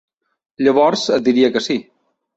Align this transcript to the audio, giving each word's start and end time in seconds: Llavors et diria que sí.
Llavors 0.67 1.03
et 1.19 1.23
diria 1.31 1.53
que 1.59 1.67
sí. 1.67 1.81